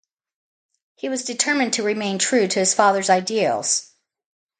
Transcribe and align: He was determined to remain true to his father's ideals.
He 0.95 1.09
was 1.09 1.25
determined 1.25 1.73
to 1.73 1.83
remain 1.83 2.17
true 2.17 2.47
to 2.47 2.57
his 2.57 2.73
father's 2.73 3.11
ideals. 3.11 3.93